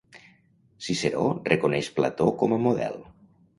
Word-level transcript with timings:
Ciceró 0.85 1.27
reconeix 1.51 1.91
Plató 2.01 2.29
com 2.43 2.59
a 2.59 2.61
model. 2.67 3.01